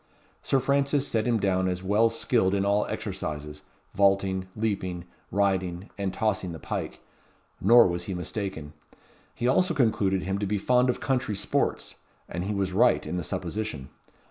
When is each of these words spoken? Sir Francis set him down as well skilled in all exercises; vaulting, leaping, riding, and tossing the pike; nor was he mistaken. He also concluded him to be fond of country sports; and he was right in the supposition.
Sir 0.41 0.59
Francis 0.59 1.07
set 1.07 1.27
him 1.27 1.39
down 1.39 1.67
as 1.67 1.83
well 1.83 2.09
skilled 2.09 2.55
in 2.55 2.65
all 2.65 2.87
exercises; 2.87 3.61
vaulting, 3.93 4.47
leaping, 4.55 5.05
riding, 5.29 5.91
and 5.95 6.11
tossing 6.11 6.53
the 6.53 6.57
pike; 6.59 7.01
nor 7.61 7.85
was 7.85 8.05
he 8.05 8.15
mistaken. 8.15 8.73
He 9.35 9.47
also 9.47 9.75
concluded 9.75 10.23
him 10.23 10.39
to 10.39 10.47
be 10.47 10.57
fond 10.57 10.89
of 10.89 10.99
country 11.01 11.35
sports; 11.35 11.97
and 12.27 12.45
he 12.45 12.55
was 12.55 12.73
right 12.73 13.05
in 13.05 13.17
the 13.17 13.23
supposition. 13.23 13.89